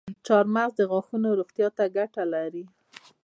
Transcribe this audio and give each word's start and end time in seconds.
چارمغز 0.25 0.71
د 0.77 0.81
غاښونو 0.91 1.29
روغتیا 1.39 1.67
ته 1.77 1.83
ګټه 1.97 2.23
لري. 2.33 2.63